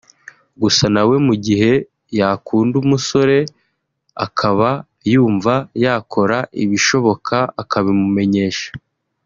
gusa 0.61 0.85
nawe 0.95 1.15
mu 1.27 1.33
gihe 1.45 1.71
yakunda 2.19 2.75
umusore 2.83 3.37
akaba 4.25 4.69
yumva 5.11 5.53
yakora 5.83 6.37
ibishoboka 6.63 7.37
akabimumenyesha 7.63 8.69